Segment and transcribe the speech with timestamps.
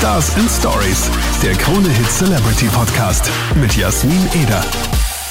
[0.00, 1.10] Stars and Stories,
[1.42, 4.64] der Krone Hit Celebrity Podcast mit Jasmin Eder.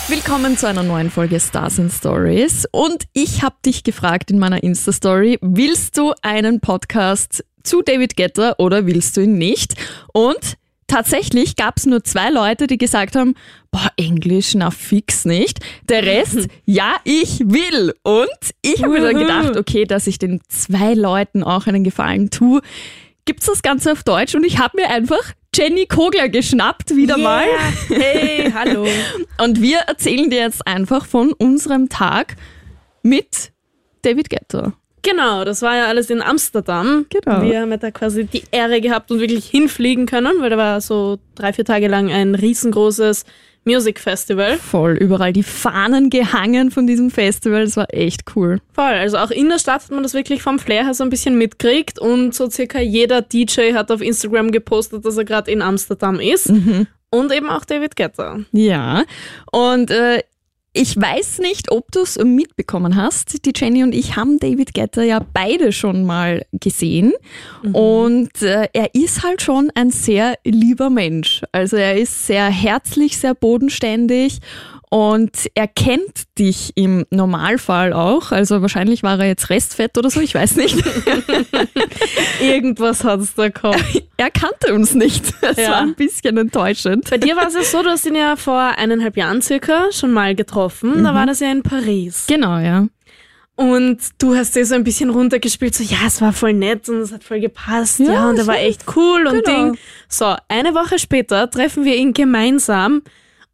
[0.07, 2.67] Willkommen zu einer neuen Folge Stars and Stories.
[2.71, 8.59] Und ich habe dich gefragt in meiner Insta-Story, willst du einen Podcast zu David Getter
[8.59, 9.73] oder willst du ihn nicht?
[10.13, 13.33] Und tatsächlich gab es nur zwei Leute, die gesagt haben,
[13.71, 15.61] boah, Englisch, na fix nicht.
[15.89, 17.95] Der Rest, ja, ich will.
[18.03, 18.29] Und
[18.61, 22.61] ich habe mir dann gedacht, okay, dass ich den zwei Leuten auch einen Gefallen tue,
[23.29, 25.21] gibt's das Ganze auf Deutsch und ich habe mir einfach
[25.53, 27.23] Jenny Kogler geschnappt, wieder Yeah.
[27.23, 27.45] mal.
[27.89, 28.87] Hey, hallo.
[29.43, 32.37] Und wir erzählen dir jetzt einfach von unserem Tag
[33.03, 33.51] mit
[34.01, 34.73] David Guetta.
[35.03, 37.05] Genau, das war ja alles in Amsterdam.
[37.11, 37.43] Genau.
[37.43, 40.81] Wir haben ja da quasi die Ehre gehabt und wirklich hinfliegen können, weil da war
[40.81, 43.25] so drei, vier Tage lang ein riesengroßes
[43.69, 44.57] Music Festival.
[44.57, 47.65] Voll überall die Fahnen gehangen von diesem Festival.
[47.65, 48.59] Das war echt cool.
[48.73, 51.09] Voll, also auch in der Stadt hat man das wirklich vom Flair her so ein
[51.11, 55.61] bisschen mitkriegt und so circa jeder DJ hat auf Instagram gepostet, dass er gerade in
[55.61, 56.51] Amsterdam ist.
[57.11, 58.39] Und eben auch David Guetta.
[58.51, 59.03] Ja.
[59.51, 60.21] Und äh,
[60.73, 63.45] ich weiß nicht, ob du es mitbekommen hast.
[63.45, 67.13] Die Jenny und ich haben David Guetta ja beide schon mal gesehen.
[67.73, 71.43] Und äh, er ist halt schon ein sehr lieber Mensch.
[71.51, 74.39] Also er ist sehr herzlich, sehr bodenständig.
[74.91, 78.31] Und er kennt dich im Normalfall auch.
[78.31, 80.75] Also wahrscheinlich war er jetzt Restfett oder so, ich weiß nicht.
[82.41, 83.83] Irgendwas hat es da gehabt.
[84.17, 85.33] er kannte uns nicht.
[85.41, 85.71] Das Ja.
[85.71, 87.09] war ein bisschen enttäuschend.
[87.09, 90.11] Bei dir war es ja so, du hast ihn ja vor eineinhalb Jahren circa schon
[90.11, 91.03] mal getroffen.
[91.03, 92.25] Da war das ja in Paris.
[92.27, 92.87] Genau, ja.
[93.55, 97.01] Und du hast dir so ein bisschen runtergespielt, so ja, es war voll nett und
[97.01, 99.71] es hat voll gepasst, ja, Ja, und er war echt cool und Genau.
[99.71, 99.77] Ding.
[100.07, 103.01] So, eine Woche später treffen wir ihn gemeinsam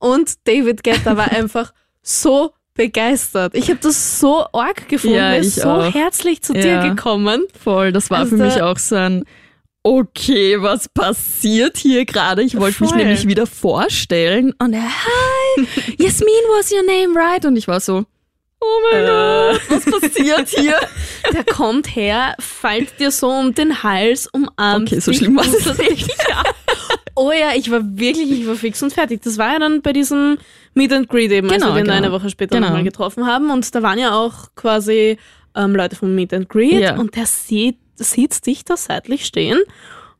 [0.05, 3.55] und David Guetta war einfach so begeistert.
[3.55, 5.93] Ich habe das so arg gefunden, Ja, er ist ich so auch.
[5.93, 6.81] herzlich zu Ja.
[6.83, 7.43] dir gekommen.
[7.63, 9.23] Voll, das war Also für mich auch so ein
[9.87, 12.41] Okay, was passiert hier gerade?
[12.41, 15.67] Ich wollte mich nämlich wieder vorstellen und er, hi,
[15.99, 17.45] Yasmin was your name, right?
[17.45, 18.03] Und ich war so,
[18.65, 19.07] oh mein Äh.
[19.07, 20.75] Gott, was passiert hier?
[21.33, 25.45] Der kommt her, fällt dir so um den Hals, umarmt Okay, so dich, schlimm war
[25.45, 26.07] es dich.
[26.29, 26.43] Ja.
[27.17, 29.21] Oh ja, ich war wirklich, ich war fix und fertig.
[29.23, 30.37] Das war ja dann bei diesem
[30.73, 31.97] Meet and Greet eben, als Genau, wir den genau.
[31.97, 32.67] eine Woche später Genau.
[32.67, 33.51] nochmal getroffen haben.
[33.51, 35.17] Und da waren ja auch quasi
[35.55, 36.97] ähm, Leute vom Meet and Greet Ja.
[36.97, 39.59] und der sieht, sieht dich da seitlich stehen,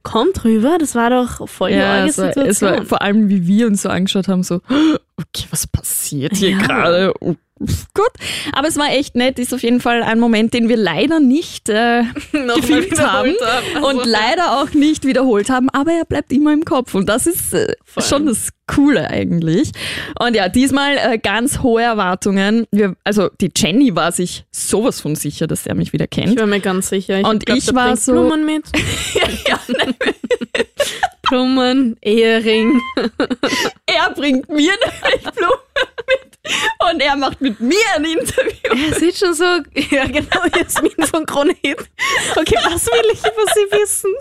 [0.04, 2.50] kommt rüber, das war doch voll die Ja, arge es war, Situation.
[2.52, 4.62] es war vor allem, wie wir uns so angeschaut haben, so,
[5.18, 6.60] okay, was passiert hier Ja.
[6.60, 7.14] gerade?
[7.20, 7.36] Oh,
[7.94, 8.12] Gut,
[8.52, 11.70] aber es war echt nett, ist auf jeden Fall ein Moment, den wir leider nicht
[11.70, 13.76] äh, gefilmt haben haben.
[13.76, 17.28] Also- und leider auch nicht wiederholt haben, aber er bleibt immer im Kopf und das
[17.28, 19.72] ist äh, schon das Coole eigentlich.
[20.20, 22.66] Und ja, diesmal äh, ganz hohe Erwartungen.
[22.72, 26.38] Wir, also die Jenny war sich sowas von sicher, dass er mich wieder Ich kennt.
[26.40, 27.20] war mir ganz sicher.
[27.20, 28.66] Ich Und glaub, ich war so- Blumen mit.
[29.48, 29.94] ja, nein,
[31.30, 32.82] Blumen, Ehering.
[33.86, 35.60] er bringt mir nämlich Blumen
[36.08, 38.90] mit und er macht mit mir ein Interview.
[38.92, 41.90] Er sieht schon so, ja genau, Jasmin von Kronhit.
[42.36, 44.14] Okay, was will ich über sie wissen?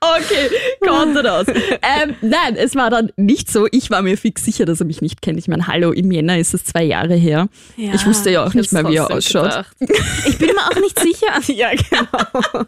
[0.00, 0.50] Okay,
[0.86, 1.46] kommt raus.
[1.48, 3.66] ähm, nein, es war dann nicht so.
[3.70, 5.38] Ich war mir fix sicher, dass er mich nicht kennt.
[5.38, 7.48] Ich meine, hallo, im Jänner ist es zwei Jahre her.
[7.76, 9.44] ich wusste ja auch ich nicht mehr, wie er ausschaut.
[9.44, 9.76] gedacht.
[10.26, 11.28] Ich bin mir auch nicht sicher.
[11.54, 12.64] Ja, genau.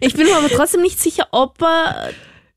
[0.00, 2.10] Ich bin mir aber trotzdem nicht sicher, ob er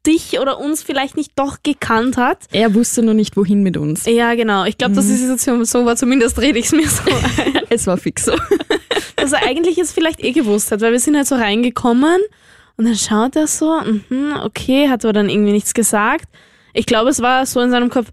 [0.06, 2.40] dich oder uns vielleicht nicht doch gekannt hat.
[2.52, 4.06] Er wusste nur nicht, wohin mit uns.
[4.06, 4.66] Ja, genau.
[4.66, 5.96] Ich glaube, dass die Situation so war.
[5.96, 7.62] Zumindest rede ich es mir so ein.
[7.70, 8.34] Es war fix so.
[9.16, 12.20] Dass er eigentlich es vielleicht eh gewusst hat, weil wir sind halt so reingekommen
[12.78, 16.26] und dann schaut er so, mhm, okay, hat aber dann irgendwie nichts gesagt.
[16.74, 18.10] Ich glaube, es war so in seinem Kopf,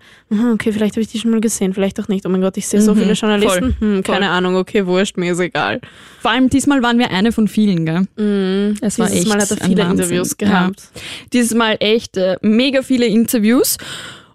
[0.52, 2.24] okay, vielleicht habe ich die schon mal gesehen, vielleicht auch nicht.
[2.26, 3.76] Oh mein Gott, ich sehe so Mhm, viele Journalisten.
[3.78, 4.30] Hm, keine.
[4.30, 5.80] Ahnung, okay, wurscht, mir ist egal.
[6.20, 8.06] Vor allem diesmal waren wir eine von vielen, gell?
[8.16, 8.76] Mhm.
[8.80, 9.82] Es war Dieses echt Mal hat er viele.
[9.82, 10.80] Interviews gehabt.
[10.94, 11.00] Ja.
[11.32, 13.76] Dieses Mal echt äh, mega viele Interviews.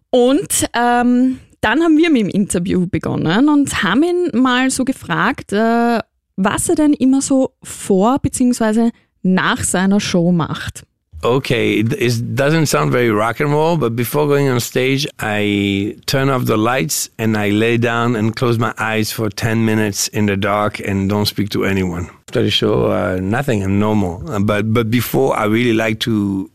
[0.09, 5.53] Und ähm, dann haben wir mit dem Interview begonnen und haben ihn mal so gefragt,
[5.53, 5.99] äh,
[6.35, 8.89] was er denn immer so vor bzw.
[9.21, 10.83] nach seiner Show macht.
[11.23, 16.29] Okay, it, doesn't sound very rock and roll, but before going on stage, I turn
[16.29, 20.25] off the lights and I lay down and close my eyes for 10 minutes in
[20.25, 22.09] the dark and don't speak to anyone.
[22.27, 24.29] After the show, uh, nothing, I'm normal.
[24.29, 26.49] Uh, But, but before, I really like to,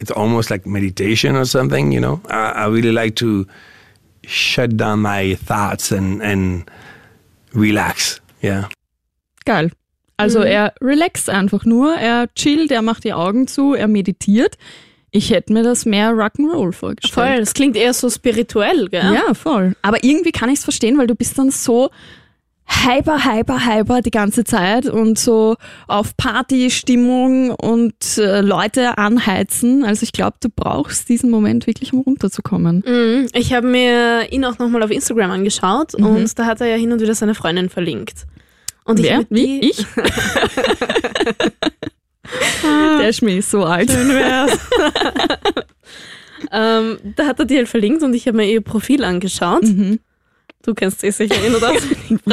[0.00, 2.20] it's almost like meditation or something, you know?
[2.28, 3.46] I, I really like to
[4.22, 6.70] shut down my thoughts and, and
[7.52, 8.68] relax, yeah.
[9.46, 9.70] Geil.
[10.16, 10.46] Also Mhm.
[10.46, 14.56] er relaxt einfach nur, er chillt, er macht die Augen zu, er meditiert.
[15.10, 17.14] Ich hätte mir das mehr Rock'n'Roll vorgestellt.
[17.14, 19.12] Voll, das klingt eher so spirituell, gell?
[19.14, 19.76] Ja, voll.
[19.82, 21.90] Aber irgendwie kann ich es verstehen, weil du bist dann so
[22.66, 25.56] hyper, hyper, hyper die ganze Zeit und so
[25.86, 29.84] auf Partystimmung und äh, Leute anheizen.
[29.84, 32.82] Also ich glaube, du brauchst diesen Moment wirklich, um runterzukommen.
[32.86, 33.26] Mhm.
[33.34, 36.06] Ich habe mir ihn auch nochmal auf Instagram angeschaut Mhm.
[36.06, 38.24] und da hat er ja hin und wieder seine Freundin verlinkt.
[38.84, 39.18] Und ich Wer?
[39.18, 39.60] hab Wie?
[39.60, 39.84] Ich?
[43.00, 43.90] Der Schmäh ist so alt.
[46.52, 49.62] ähm, da hat er die halt verlinkt und ich habe mir ihr Profil angeschaut.
[49.62, 50.00] Mhm.
[50.62, 51.74] Du kennst sie sicher, eh, oder?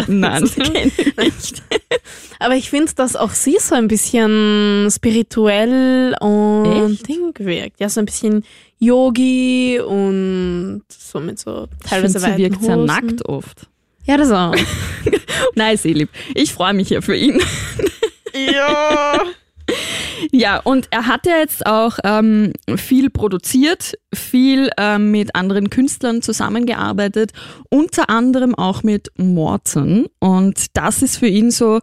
[0.07, 1.62] Nein, das ich nicht.
[2.39, 7.07] Aber ich finde, dass auch sie so ein bisschen spirituell und Echt?
[7.09, 7.81] Ding wirkt.
[7.81, 8.45] Ja, so ein bisschen
[8.80, 12.86] Yogi und so mit so Ich teilweise find, sie wirkt weiten sehr Hosen.
[12.86, 13.68] nackt oft.
[14.06, 14.56] Ja, das auch.
[15.56, 16.09] Nein, sehr lieb.
[16.36, 17.42] Ich freue mich ja für ihn.
[18.33, 19.19] ja.
[20.31, 26.21] Ja, und er hat ja jetzt auch ähm, viel produziert, viel ähm, mit anderen Künstlern
[26.21, 27.31] zusammengearbeitet,
[27.69, 30.07] unter anderem auch mit Morton.
[30.19, 31.80] Und das ist für ihn so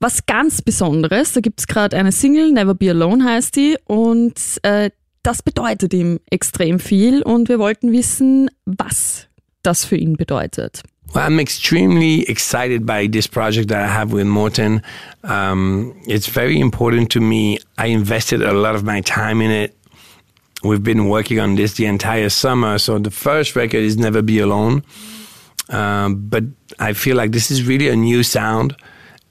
[0.00, 1.32] was ganz Besonderes.
[1.32, 3.76] Da gibt's gerade eine Single, Never Be Alone heißt die.
[3.86, 4.90] Und äh,
[5.22, 7.22] das bedeutet ihm extrem viel.
[7.22, 9.26] Und wir wollten wissen, was
[9.62, 10.82] das für ihn bedeutet.
[11.14, 14.82] Well, I'm extremely excited by this project that I have with Morton.
[15.24, 17.58] Um, it's very important to me.
[17.78, 19.74] I invested a lot of my time in it.
[20.62, 22.78] We've been working on this the entire summer.
[22.78, 24.82] So the first record is Never Be Alone.
[25.70, 26.44] Um, but
[26.78, 28.76] I feel like this is really a new sound.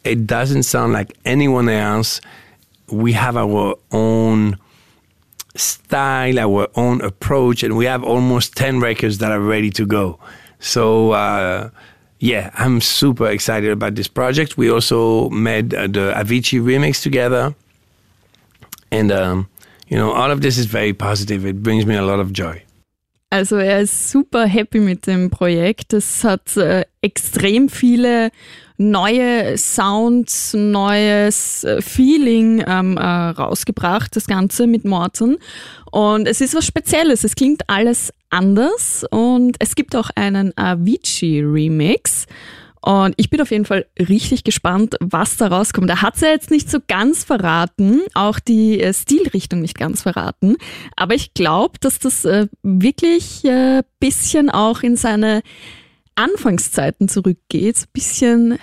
[0.03, 2.21] It doesn't sound like anyone else.
[2.89, 4.57] We have our own
[5.56, 10.19] style, our own approach, and we have almost 10 records that are ready to go.
[10.59, 11.69] So, uh,
[12.19, 14.57] yeah, I'm super excited about this project.
[14.57, 17.56] We also made uh, the Avicii remix together.
[18.92, 19.48] And, um,
[19.88, 21.45] you know, all of this is very positive.
[21.45, 22.63] It brings me a lot of joy.
[23.30, 25.92] Also er ist super happy mit dem Projekt.
[25.92, 28.31] Es hat äh, extrem viele
[28.77, 35.38] neue Sounds, neues äh, Feeling ähm, äh, rausgebracht, das Ganze mit Morton.
[35.92, 37.25] Und es ist was Spezielles.
[37.25, 42.25] Es klingt alles anders und es gibt auch einen Avicii-Remix.
[42.81, 45.89] Und ich bin auf jeden Fall richtig gespannt, was da rauskommt.
[45.89, 50.03] Er hat es ja jetzt nicht so ganz verraten, auch die äh, Stilrichtung nicht ganz
[50.03, 50.56] verraten.
[50.95, 55.41] Aber ich glaube, dass das äh, wirklich äh, bisschen auch in seine
[56.15, 57.77] Anfangszeiten zurückgeht.
[57.77, 58.59] Ein bisschen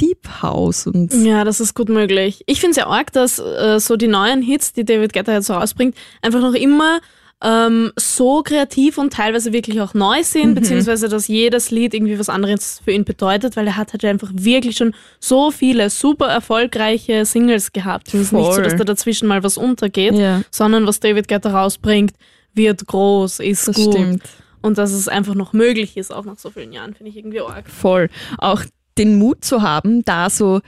[0.00, 2.44] Deep House und Ja, das ist gut möglich.
[2.46, 5.54] Ich finde es ja arg, dass so die neuen Hits, die David Guetta jetzt so
[5.54, 7.00] rausbringt, einfach noch immer
[7.44, 12.28] ähm, so kreativ und teilweise wirklich auch neu sind, beziehungsweise dass jedes Lied irgendwie was
[12.30, 17.26] anderes für ihn bedeutet, weil er hat halt einfach wirklich schon so viele super erfolgreiche
[17.26, 18.08] Singles gehabt.
[18.08, 20.42] Es ist nicht so, dass da dazwischen mal was untergeht, Ja.
[20.50, 22.12] sondern was David Guetta rausbringt,
[22.54, 23.92] wird groß, ist das gut.
[23.94, 24.22] stimmt.
[24.62, 27.40] Und dass es einfach noch möglich ist, auch nach so vielen Jahren, finde ich irgendwie
[27.40, 27.68] arg.
[27.68, 28.08] Voll.
[28.38, 28.62] Auch
[28.96, 30.60] den Mut zu haben, da so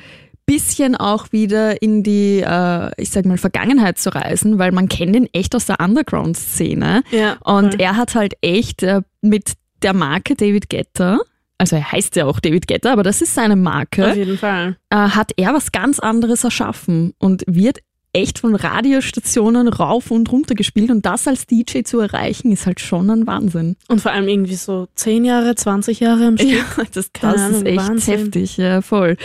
[0.49, 5.15] bisschen auch wieder in die, äh, ich sag mal, Vergangenheit zu reisen, weil man kennt
[5.15, 7.03] ihn echt aus der Underground-Szene.
[7.11, 9.53] Ja, Und er hat halt echt äh, mit
[9.83, 11.19] der Marke David Guetta,
[11.59, 14.77] also er heißt ja auch David Guetta, aber das ist seine Marke, Auf jeden Fall.
[14.91, 17.79] äh, hat er was ganz anderes erschaffen und wird
[18.15, 22.81] echt von Radiostationen rauf und runter gespielt und das als DJ zu erreichen, ist halt
[22.81, 23.77] schon ein Wahnsinn.
[23.89, 26.51] Und vor allem irgendwie so 10 Jahre, 20 Jahre am Stück.
[26.51, 28.19] Ja, das, das ist echt Wahnsinn.
[28.19, 29.17] heftig, ja, voll.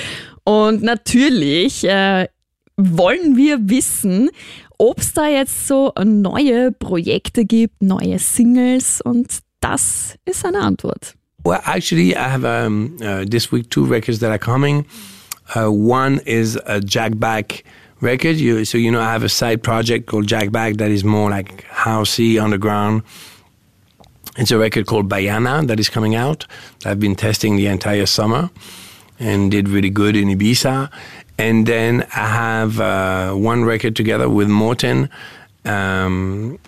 [0.44, 2.28] Und natürlich äh,
[2.78, 4.30] wollen wir wissen,
[4.78, 11.16] ob es da jetzt so neue Projekte gibt, neue Singles und das ist eine Antwort.
[11.46, 14.86] Well, actually, I have um, uh, this week two records that are coming.
[15.56, 17.64] Uh, one is a Jack Back
[18.02, 18.38] record.
[18.38, 21.30] You, so you know, I have a side project called Jack Back that is more
[21.30, 23.04] like housey, underground.
[24.38, 26.48] It's a record called Bayana that is coming out.
[26.86, 28.50] I've been testing the entire summer
[29.24, 30.92] and did really good in Ibiza.
[31.38, 35.10] And then I have uh, one record together with Morten.
[35.66, 36.60] Um,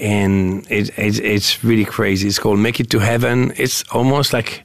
[0.00, 2.28] and it, it's it's really crazy.
[2.28, 3.52] It's called Make It to Heaven.
[3.56, 4.64] It's almost like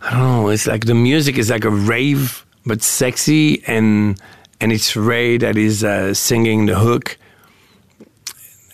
[0.00, 0.48] I don't know.
[0.48, 4.20] It's like the music is like a rave, but sexy, and
[4.60, 7.18] and it's Ray that is uh, singing the hook,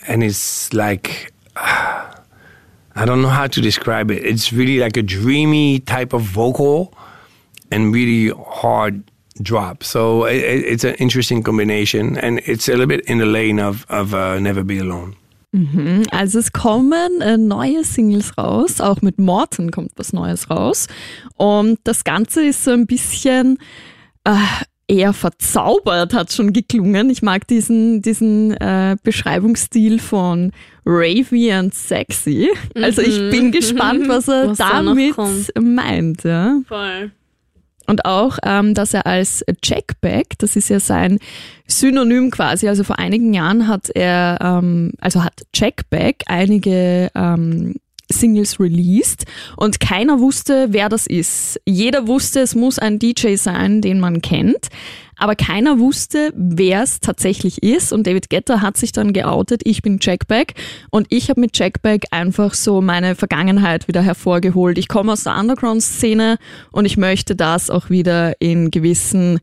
[0.07, 4.25] and it's like I don't know how to describe it.
[4.25, 6.95] It's really like a dreamy type of vocal,
[7.71, 9.03] and really hard
[9.43, 9.83] drop.
[9.85, 13.59] So it, it- it's an interesting combination, and it's a little bit in the lane
[13.61, 15.15] of of uh, Never Be Alone.
[16.13, 20.87] Also es kommen äh, neue Singles raus, auch mit Morten kommt was Neues raus.
[21.37, 23.59] Und das Ganze ist so ein bisschen
[24.23, 24.37] äh,
[24.87, 27.11] eher verzaubert, hat schon geklungen.
[27.11, 30.53] Ich mag diesen, diesen äh, Beschreibungsstil von
[30.87, 32.49] Ravy and Sexy.
[32.77, 35.17] Also ich bin gespannt, was er Was damit
[35.61, 36.23] meint.
[36.23, 36.61] Ja.
[36.69, 37.11] Voll.
[37.91, 41.19] Und auch, ähm, dass er als Jackback, das ist ja sein
[41.67, 47.75] Synonym quasi, also vor einigen Jahren hat er, ähm, also hat Jackback einige ähm,
[48.09, 49.25] Singles released
[49.57, 51.61] und keiner wusste, wer das ist.
[51.67, 54.69] Jeder wusste, es muss ein DJ sein, den man kennt,
[55.21, 59.83] aber keiner wusste, wer es tatsächlich ist und David Guetta hat sich dann geoutet, ich
[59.83, 60.55] bin Jackback
[60.91, 64.79] und ich habe mit Jackback einfach so meine Vergangenheit wieder hervorgeholt.
[64.79, 66.39] Ich komme aus der Underground-Szene
[66.73, 69.41] und ich möchte das auch wieder in gewissen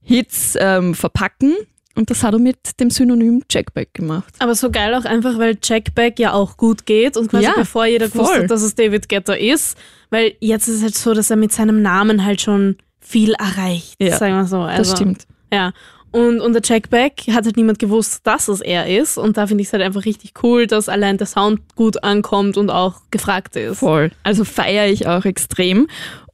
[0.00, 1.54] Hits ähm, verpacken.
[1.94, 4.32] Und das hat er mit dem Synonym Jackback gemacht.
[4.38, 7.86] Aber so geil auch einfach, weil Jackback ja auch gut geht und quasi Ja, bevor
[7.86, 8.42] jeder gewusst voll.
[8.44, 9.76] hat, dass es David Guetta ist.
[10.10, 12.76] Weil jetzt ist es halt so, dass er mit seinem Namen halt schon
[13.08, 14.60] viel erreicht, Ja, sagen wir so.
[14.60, 15.26] Also, Das stimmt.
[15.52, 15.72] Ja.
[16.10, 19.18] Und unter Jackback hat halt niemand gewusst, dass es er ist.
[19.18, 22.56] Und da finde ich es halt einfach richtig cool, dass allein der Sound gut ankommt
[22.56, 23.78] und auch gefragt ist.
[23.78, 24.10] Voll.
[24.22, 25.86] Also feiere ich auch extrem.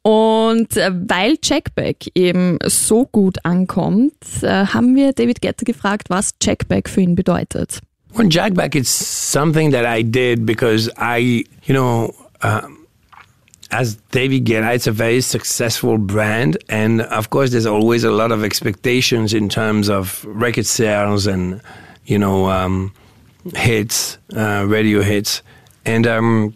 [0.03, 4.13] Und äh, weil Jackback eben so gut ankommt,
[4.43, 7.81] äh, haben wir David Guetta gefragt, was Jackback für ihn bedeutet.
[8.15, 12.15] Well, Jackback is something that I did because I, you know,
[12.45, 12.84] um,
[13.71, 18.33] as David Guetta, it's a very successful brand, and of course, there's always a lot
[18.33, 21.61] of expectations in terms of record sales and,
[22.07, 22.93] you know, um,
[23.55, 25.43] hits, uh, radio hits,
[25.85, 26.55] and um,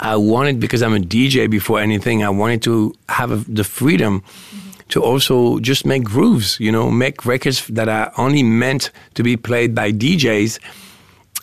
[0.00, 2.22] I wanted because I'm a DJ before anything.
[2.22, 4.22] I wanted to have a, the freedom
[4.88, 9.36] to also just make grooves, you know, make records that are only meant to be
[9.36, 10.58] played by DJs.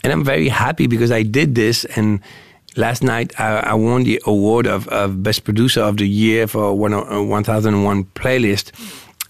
[0.03, 1.85] And I'm very happy because I did this.
[1.85, 2.21] And
[2.75, 6.77] last night I, I won the award of, of Best Producer of the Year for
[6.77, 8.71] one, uh, 1001 playlist.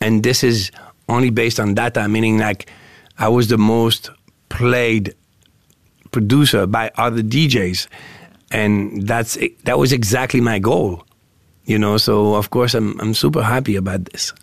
[0.02, 0.72] And this is
[1.10, 2.70] only based on data, meaning like
[3.18, 4.10] I was the most
[4.50, 5.16] played
[6.12, 7.88] producer by other DJs.
[8.52, 11.04] And that's that was exactly my goal.
[11.66, 14.34] You know, so of course I'm I'm super happy about this.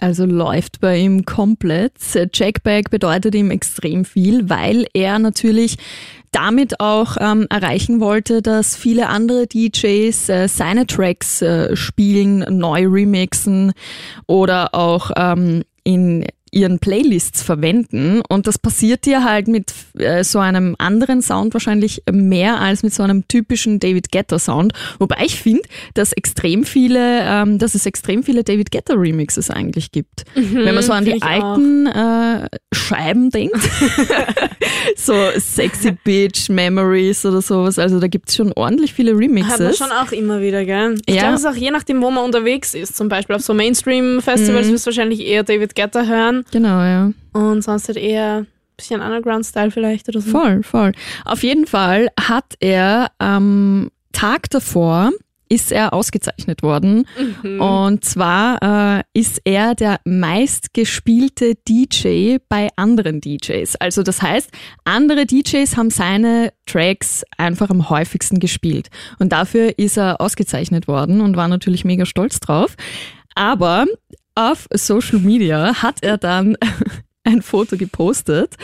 [0.00, 1.92] Also läuft bei ihm komplett.
[2.32, 5.76] Jackback bedeutet ihm extrem viel, weil er natürlich
[6.32, 12.86] damit auch ähm, erreichen wollte, dass viele andere DJs äh, seine Tracks äh, spielen, neu
[12.86, 13.72] remixen
[14.26, 18.22] oder auch ähm, in ihren Playlists verwenden.
[18.28, 22.92] Und das passiert dir halt mit äh, so einem anderen Sound wahrscheinlich mehr als mit
[22.94, 24.72] so einem typischen David Guetta Sound.
[24.98, 25.62] Wobei ich finde,
[25.94, 30.24] dass extrem viele, ähm, dass es extrem viele David Guetta Remixes eigentlich gibt.
[30.34, 33.56] Wenn man so an die alten äh, Scheiben denkt,
[34.96, 39.52] so Sexy Bitch Memories oder sowas, also da gibt's schon ordentlich viele Remixes.
[39.52, 40.96] Hat man schon auch immer wieder, gell?
[41.06, 41.22] Ich Ja.
[41.22, 42.96] glaube, es ist auch je nachdem, wo man unterwegs ist.
[42.96, 44.72] Zum Beispiel auf so Mainstream-Festivals Mhm.
[44.72, 47.12] wirst du wahrscheinlich eher David Guetta hören Genau, ja.
[47.32, 50.30] und sonst halt eher ein bisschen Underground-Style vielleicht oder so.
[50.30, 50.92] Voll, voll.
[51.24, 55.12] Auf jeden Fall hat er am Tag davor
[55.50, 57.06] ist er ausgezeichnet worden.
[57.58, 63.76] Und zwar äh, ist er der meistgespielte DJ bei anderen DJs.
[63.76, 64.48] Also das heißt,
[64.84, 68.88] andere DJs haben seine Tracks einfach am häufigsten gespielt.
[69.18, 72.76] Und dafür ist er ausgezeichnet worden und war natürlich mega stolz drauf.
[73.34, 73.86] Aber
[74.34, 76.56] auf Social Media hat er dann
[77.24, 78.54] ein Foto gepostet.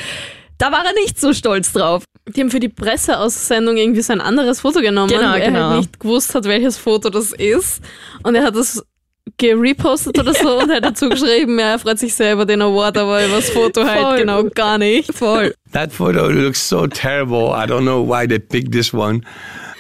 [0.58, 2.04] Da war er nicht so stolz drauf.
[2.34, 5.68] Die haben für die Presseaussendung irgendwie so ein anderes Foto genommen, Genau, weil er genau.
[5.70, 7.82] halt nicht gewusst hat, welches Foto das ist.
[8.22, 8.82] Und er hat das
[9.38, 12.62] gerepostet oder so und er hat dazu geschrieben, ja, er freut sich sehr über den
[12.62, 13.90] Award, aber über das Foto Voll.
[13.90, 15.12] halt genau gar nicht.
[15.12, 15.54] Voll.
[15.72, 17.50] That photo looks so terrible.
[17.52, 19.22] I don't know why they picked this one.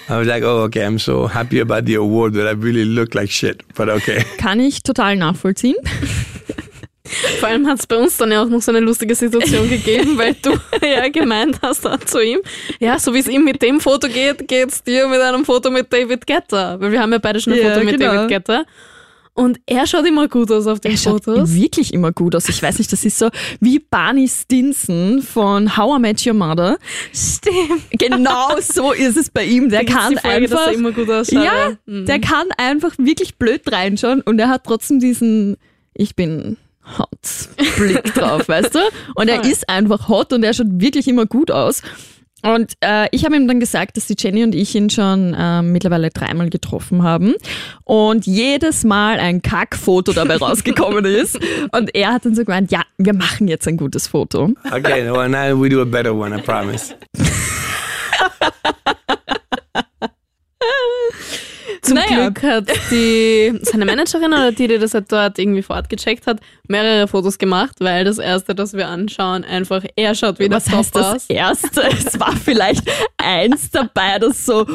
[0.08, 3.14] I was like, oh, okay, I'm so happy about the award, but I really look
[3.14, 3.62] like shit.
[3.74, 4.24] But okay.
[4.38, 5.76] Kann ich total nachvollziehen.
[7.40, 10.18] Vor allem hat es bei uns dann ja auch noch so eine lustige Situation gegeben,
[10.18, 10.50] weil du
[10.82, 12.40] ja gemeint hast dann zu ihm,
[12.80, 15.92] ja, so wie es ihm mit dem Foto geht, geht's dir mit einem Foto mit
[15.92, 16.80] David Guetta.
[16.80, 18.12] Weil wir haben ja beide schon ein Ja, Foto mit genau.
[18.12, 18.64] David Guetta.
[19.36, 21.54] Und er schaut immer gut aus auf den Er schaut Fotos.
[21.54, 22.48] wirklich immer gut aus.
[22.48, 23.28] Ich weiß nicht, das ist so
[23.60, 26.78] wie Barney Stinson von How I Met Your Mother.
[27.12, 27.82] Stimmt.
[27.90, 29.68] Genau so ist es bei ihm.
[29.68, 31.44] Der kann Folge, einfach, er immer gut ausschaut.
[31.44, 32.06] ja, Mhm.
[32.06, 35.56] der kann einfach wirklich blöd reinschauen und er hat trotzdem diesen,
[35.94, 36.56] ich bin
[36.98, 37.08] hot
[37.76, 38.78] Blick drauf, weißt du?
[39.16, 41.82] Und er ist einfach hot und er schaut wirklich immer gut aus.
[42.46, 45.62] Und äh, ich habe ihm dann gesagt, dass die Jenny und ich ihn schon äh,
[45.62, 47.34] mittlerweile dreimal getroffen haben
[47.84, 51.38] und jedes Mal ein Kackfoto dabei rausgekommen ist.
[51.72, 54.50] Und er hat dann so gemeint, ja, wir machen jetzt ein gutes Foto.
[54.70, 56.94] Okay, well, now we do a better one, I promise.
[61.86, 62.30] Zum Naja.
[62.30, 66.26] Glück hat die, seine Managerin oder die, die das halt dort irgendwie vor Ort gecheckt
[66.26, 70.64] hat, mehrere Fotos gemacht, weil das erste, das wir anschauen, einfach er schaut wieder Was
[70.64, 71.24] top heißt das aus.
[71.28, 71.82] erste?
[72.06, 72.82] Es war vielleicht
[73.18, 74.66] eins dabei, das so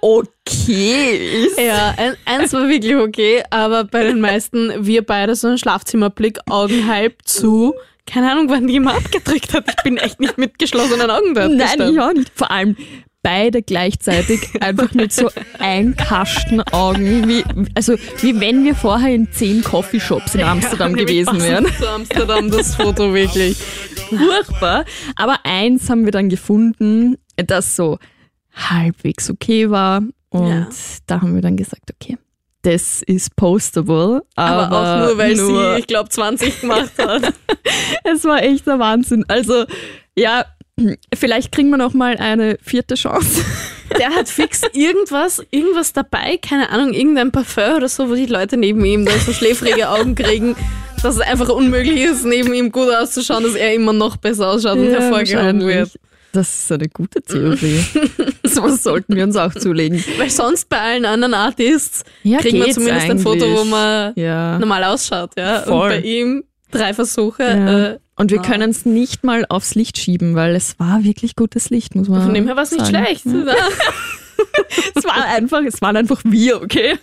[0.00, 1.58] okay ist.
[1.60, 6.38] Ja, ein, eins war wirklich okay, aber bei den meisten, wir beide so ein Schlafzimmerblick,
[6.50, 7.74] Augen halb zu.
[8.06, 9.64] Keine Ahnung, wann die immer abgedrückt hat.
[9.68, 11.94] Ich bin echt nicht mit geschlossenen Augen dort Nein, gestanden.
[11.94, 12.30] ich auch nicht.
[12.34, 12.76] Vor allem
[13.22, 17.42] beide gleichzeitig einfach mit so einkaschten Augen, wie,
[17.74, 21.66] also wie wenn wir vorher in zehn Coffeeshops in Amsterdam Ja, gewesen wären.
[21.76, 23.56] Zu Amsterdam, das Foto wirklich.
[24.08, 24.84] Furchtbar.
[25.16, 27.98] Aber eins haben wir dann gefunden, das so
[28.54, 30.02] halbwegs okay war.
[30.30, 30.68] Und Ja.
[31.06, 32.16] da haben wir dann gesagt, okay,
[32.66, 34.22] das ist postable.
[34.34, 37.32] Aber, Aber, auch nur, weil nur- sie, ich glaube, 20 gemacht hat.
[38.04, 39.24] Es war echt der Wahnsinn.
[39.28, 39.64] Also,
[40.16, 40.44] ja,
[41.14, 43.44] vielleicht kriegen wir noch mal eine vierte Chance.
[43.98, 48.56] Der hat fix irgendwas, irgendwas dabei, keine Ahnung, irgendein Parfum oder so, wo die Leute
[48.56, 50.56] neben ihm dann so schläfrige Augen kriegen,
[51.02, 54.76] dass es einfach unmöglich ist, neben ihm gut auszuschauen, dass er immer noch besser ausschaut
[54.76, 55.92] und hervorgehoben wird.
[56.36, 57.84] Das ist eine gute Theorie.
[58.44, 60.02] so sollten wir uns auch zulegen.
[60.18, 63.70] Weil sonst bei allen anderen Artists Ja, kriegen wir zumindest ein Foto, wo eigentlich.
[63.70, 64.58] man Ja.
[64.58, 65.30] normal ausschaut.
[65.38, 65.62] Ja?
[65.62, 65.74] Voll.
[65.82, 67.42] Und bei ihm drei Versuche.
[67.42, 67.86] ja.
[67.92, 68.46] Äh, Und wir wow.
[68.46, 72.22] können es nicht mal aufs Licht schieben, weil es war wirklich gutes Licht, muss man
[72.22, 73.04] von dem her war es nicht sagen.
[73.04, 73.24] schlecht.
[74.94, 76.94] Es war einfach, es waren einfach wir, okay?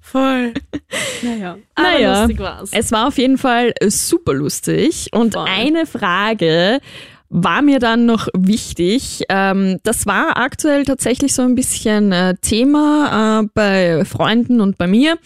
[0.00, 0.54] Voll.
[1.22, 1.58] Naja.
[1.74, 2.20] Aber Naja.
[2.22, 2.70] lustig war's.
[2.72, 5.46] Es war auf jeden Fall super lustig und Voll.
[5.46, 6.80] eine Frage
[7.30, 9.24] war mir dann noch wichtig.
[9.28, 14.86] Ähm, das war aktuell tatsächlich so ein bisschen äh, Thema äh, bei Freunden und bei
[14.86, 15.18] mir.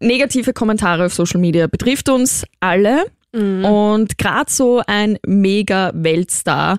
[0.00, 3.04] Negative Kommentare auf Social Media betrifft uns alle.
[3.32, 3.64] Mhm.
[3.64, 6.78] Und gerade so ein mega Weltstar,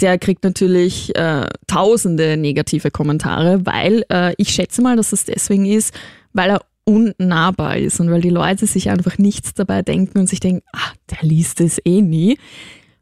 [0.00, 5.66] der kriegt natürlich äh, tausende negative Kommentare, weil äh, ich schätze mal, dass es deswegen
[5.66, 5.92] ist,
[6.32, 10.40] weil er unnahbar ist und weil die Leute sich einfach nichts dabei denken und sich
[10.40, 12.38] denken, ah, der liest es eh nie.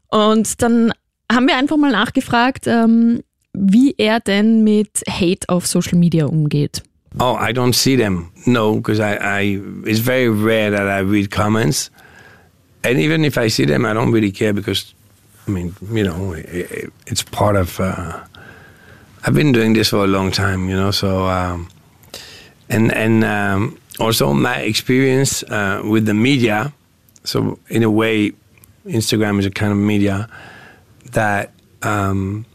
[0.09, 0.93] Und dann
[1.31, 3.23] haben wir einfach mal nachgefragt, ähm,
[3.53, 6.83] wie er denn mit Hate auf Social Media umgeht.
[7.19, 8.29] Oh, I don't see them.
[8.45, 11.89] No, because I, I, it's very rare that I read comments,
[12.83, 14.93] and even if I see them, I don't really care because,
[15.47, 17.79] I mean, you know, i i it's part of.
[17.79, 18.19] Uh,
[19.25, 21.67] I've been doing this for a long time, you know, so um,
[22.69, 26.71] and and um, also my experience uh, with the media.
[27.23, 28.33] So in a way,
[28.87, 30.29] Instagram is a kind of media
[31.11, 31.51] that
[31.83, 32.45] um,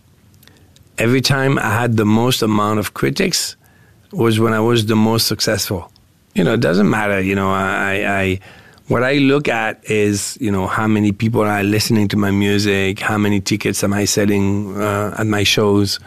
[0.99, 3.57] every time I had the most amount of critics
[4.13, 5.91] was when I was the most successful.
[6.35, 7.21] You know, it doesn't matter.
[7.21, 8.41] You know, I, I
[8.89, 13.01] what I look at is you know how many people are listening to my music,
[13.01, 15.99] how many tickets am I selling uh, at my shows.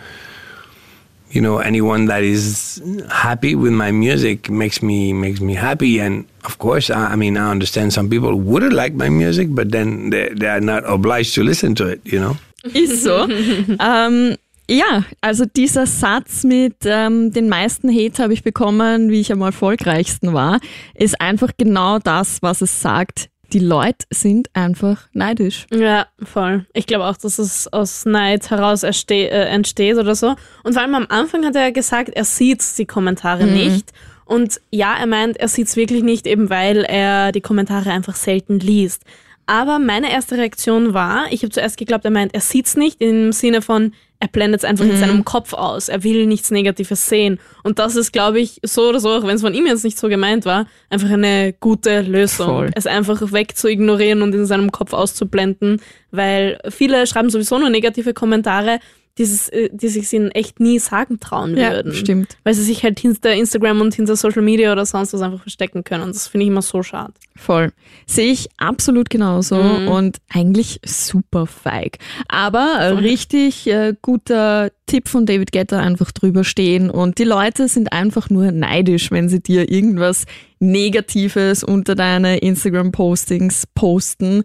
[1.36, 6.00] You know, anyone that is happy with my music makes me makes me happy.
[6.00, 9.72] And of course, I, I mean, I understand some people wouldn't like my music, but
[9.72, 12.00] then they, they are not obliged to listen to it.
[12.06, 12.38] You know.
[12.74, 13.28] Ist so.
[13.80, 14.38] ähm,
[14.70, 19.42] ja, also dieser Satz mit ähm, den meisten Hate habe ich bekommen, wie ich am
[19.42, 20.60] erfolgreichsten war,
[20.96, 23.30] ist einfach genau das, was es sagt.
[23.54, 25.68] Die Leute sind einfach neidisch.
[25.72, 26.66] Ja, voll.
[26.74, 30.36] Ich glaube auch, dass es aus Neid heraus äh, entsteht oder so.
[30.64, 33.92] Und vor allem am Anfang hat er gesagt, er sieht die Kommentare nicht.
[34.26, 38.16] Und ja, er meint, er sieht es wirklich nicht, eben weil er die Kommentare einfach
[38.16, 39.04] selten liest.
[39.46, 43.00] Aber meine erste Reaktion war, ich habe zuerst geglaubt, er meint, er sieht es nicht
[43.02, 45.90] im Sinne von, er blendet es einfach in seinem Kopf aus.
[45.90, 47.40] Er will nichts Negatives sehen.
[47.64, 49.98] Und das ist, glaube ich, so oder so, auch wenn es von ihm jetzt nicht
[49.98, 52.48] so gemeint war, einfach eine gute Lösung.
[52.48, 52.72] Voll.
[52.76, 57.70] Es einfach weg zu ignorieren und in seinem Kopf auszublenden, weil viele schreiben sowieso nur
[57.70, 58.80] negative Kommentare,
[59.18, 61.94] dieses, äh, die sich ihnen echt nie sagen trauen würden.
[61.94, 62.38] stimmt.
[62.44, 65.84] Weil sie sich halt hinter Instagram und hinter Social Media oder sonst was einfach verstecken
[65.84, 66.04] können.
[66.04, 67.14] Und das finde ich immer so schade.
[67.36, 67.72] Voll.
[68.06, 71.98] Sehe ich absolut genauso und eigentlich super feig.
[72.28, 76.90] Aber äh, richtig äh, guter Tipp von David Guetta, einfach drüber stehen.
[76.90, 80.26] Und die Leute sind einfach nur neidisch, wenn sie dir irgendwas
[80.60, 84.44] Negatives unter deine Instagram-Postings posten.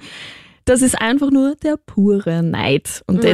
[0.65, 3.03] Das ist einfach nur der pure Neid.
[3.07, 3.31] Und Ja.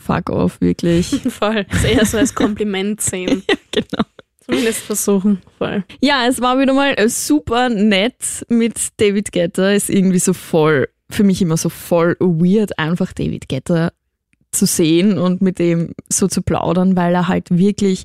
[0.00, 1.06] Fuck off, wirklich.
[1.28, 1.64] Voll.
[1.64, 3.42] Das eher so als Kompliment sehen.
[3.70, 4.04] genau.
[4.40, 5.40] Zumindest versuchen.
[5.58, 5.84] Voll.
[6.00, 9.70] Ja, es war wieder mal äh, super nett mit David Guetta.
[9.70, 13.92] Ist irgendwie so voll, für mich immer so voll weird, einfach David Guetta
[14.50, 18.04] zu sehen und mit dem so zu plaudern, weil er halt wirklich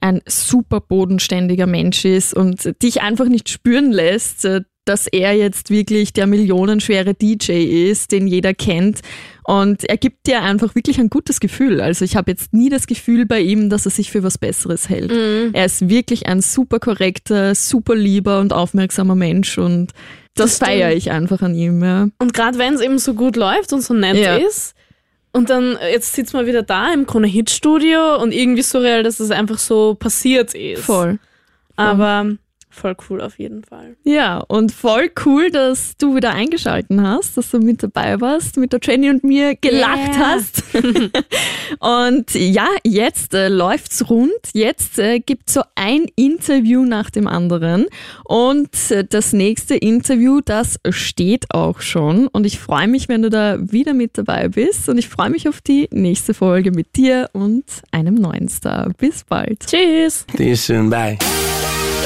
[0.00, 5.70] ein super bodenständiger Mensch ist und dich einfach nicht spüren lässt, äh, dass er jetzt
[5.70, 9.00] wirklich der millionenschwere DJ ist, den jeder kennt.
[9.44, 11.80] Und er gibt dir einfach wirklich ein gutes Gefühl.
[11.80, 14.88] Also ich habe jetzt nie das Gefühl bei ihm, dass er sich für was Besseres
[14.88, 15.10] hält.
[15.12, 15.50] Mhm.
[15.52, 19.92] Er ist wirklich ein super korrekter, super lieber und aufmerksamer Mensch und
[20.34, 21.82] das, Das feiere ich einfach an ihm.
[21.84, 22.08] Ja.
[22.18, 24.36] Und gerade wenn es eben so gut läuft und so nett Ja.
[24.36, 24.74] ist,
[25.34, 29.18] und dann, jetzt sitzt man wieder da im Krone Hit Studio und irgendwie surreal, dass
[29.18, 30.84] es einfach so passiert ist.
[30.84, 31.18] Voll.
[31.76, 32.36] Aber
[32.72, 33.96] voll cool auf jeden Fall.
[34.04, 38.72] Ja, und voll cool, dass du wieder eingeschalten hast, dass du mit dabei warst, mit
[38.72, 40.18] der Jenny und mir gelacht Yeah.
[40.18, 40.62] hast.
[41.80, 44.32] und ja, jetzt äh, läuft's rund.
[44.52, 47.86] Jetzt äh, gibt's so ein Interview nach dem anderen.
[48.24, 52.26] Und äh, das nächste Interview, das steht auch schon.
[52.28, 54.88] Und ich freue mich, wenn du da wieder mit dabei bist.
[54.88, 58.90] Und ich freue mich auf die nächste Folge mit dir und einem neuen Star.
[58.96, 59.60] Bis bald.
[59.66, 60.26] Tschüss!
[60.36, 60.90] See you soon.
[60.90, 61.18] Bye.